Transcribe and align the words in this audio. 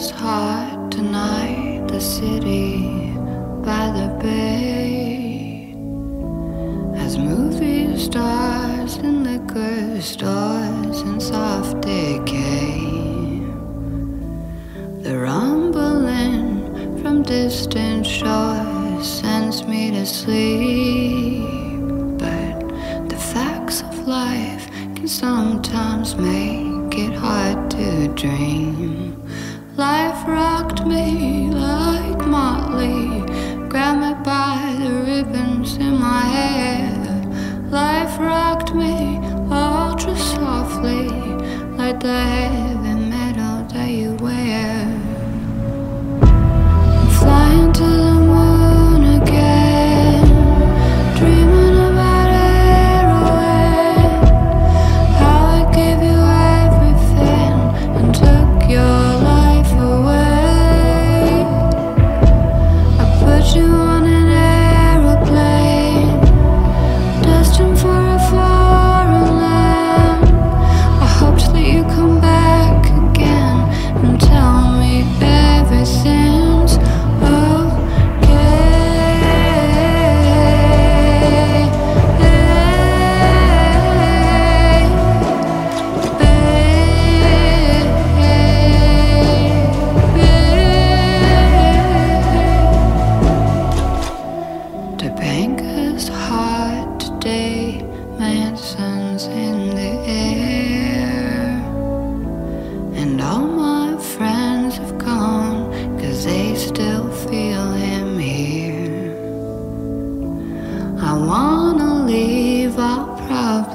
Topanga's 0.00 0.10
hot 0.10 0.90
tonight, 0.90 1.84
the 1.88 2.00
city 2.00 3.12
by 3.62 3.90
the 3.92 4.08
bay. 4.22 5.74
As 6.96 7.18
movie 7.18 7.98
stars 7.98 8.96
and 8.96 9.24
liquor 9.24 10.00
stores 10.00 11.02
in 11.02 11.20
soft 11.20 11.82
decay. 11.82 12.80
The 15.02 15.18
rumbling 15.18 17.02
from 17.02 17.22
distant 17.22 18.06
shores 18.06 19.06
sends 19.06 19.64
me 19.66 19.90
to 19.90 20.06
sleep. 20.06 21.44
But 22.18 23.08
the 23.10 23.18
facts 23.18 23.82
of 23.82 24.08
life 24.08 24.66
can 24.96 25.08
sometimes 25.08 26.14
make 26.16 26.96
it 26.96 27.14
hard 27.14 27.70
to 27.72 28.08
dream. 28.14 29.09
Life 29.80 30.28
rocked 30.28 30.84
me 30.84 31.50
like 31.50 32.26
Motley, 32.26 33.24
grabbed 33.70 34.00
me 34.02 34.12
by 34.22 34.76
the 34.78 34.92
ribbons 34.92 35.76
in 35.76 35.98
my 35.98 36.20
hair. 36.20 36.92
Life 37.70 38.18
rocked 38.18 38.74
me 38.74 39.16
ultra 39.50 40.14
softly, 40.14 41.08
like 41.78 41.98
the 41.98 42.12
heavy 42.12 42.69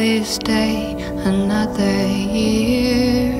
please 0.00 0.30
stay 0.36 0.94
another 1.26 2.06
year? 2.06 3.34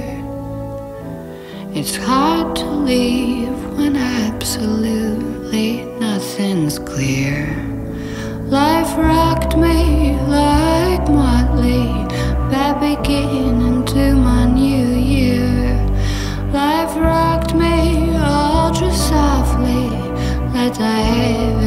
It's 1.72 1.96
hard 1.96 2.54
to 2.56 2.66
leave 2.66 3.56
when 3.78 3.96
absolutely 3.96 5.86
nothing's 5.98 6.78
clear. 6.78 7.56
Life 8.58 8.94
rocked 8.98 9.56
me 9.56 10.18
like 10.38 11.08
Motley, 11.08 11.86
bad 12.52 12.74
beginning 12.78 13.86
to 13.94 14.14
my 14.16 14.44
new 14.44 14.88
year. 15.14 15.64
Life 16.52 16.94
rocked 16.94 17.54
me 17.54 18.10
oh, 18.18 18.34
all 18.34 18.74
too 18.74 18.92
softly, 18.92 19.88
let 20.52 20.74
the 20.74 21.59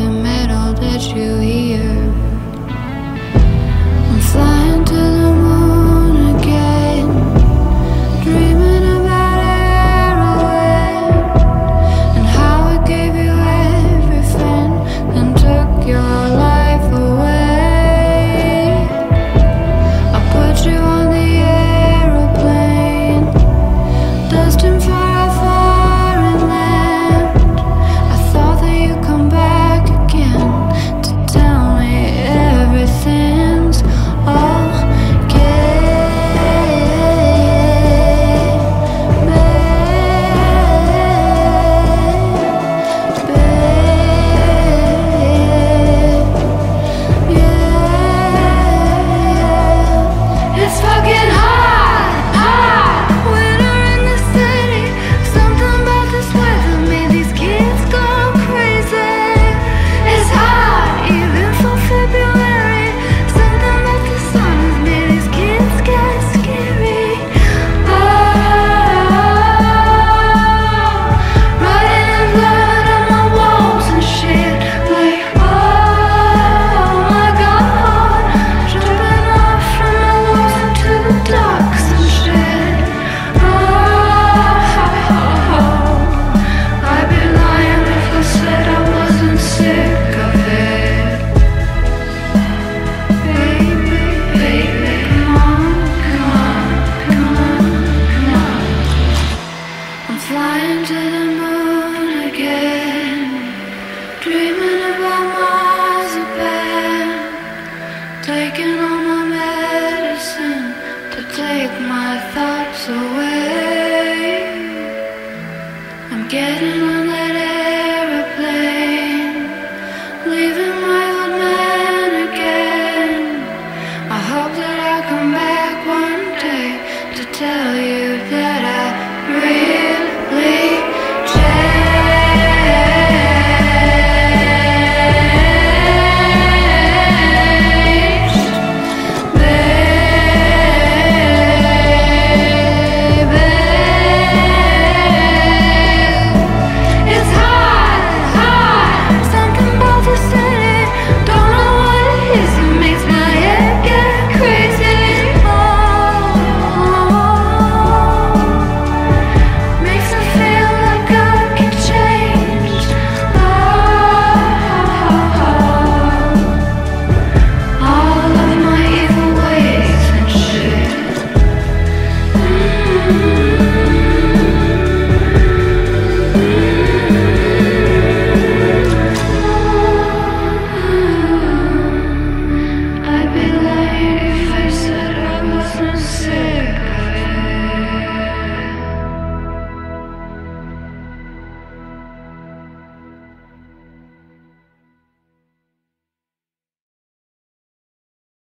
Under 100.83 101.12